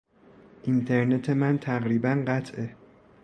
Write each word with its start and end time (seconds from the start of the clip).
اینترنت 0.63 1.29
من 1.29 1.57
تقریباً 1.57 2.23
قطعه. 2.27 2.75